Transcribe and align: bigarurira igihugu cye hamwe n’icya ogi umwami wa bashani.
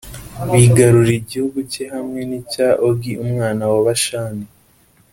bigarurira 0.51 1.17
igihugu 1.21 1.57
cye 1.71 1.83
hamwe 1.93 2.19
n’icya 2.29 2.69
ogi 2.87 3.13
umwami 3.23 3.63
wa 3.71 3.79
bashani. 3.85 4.45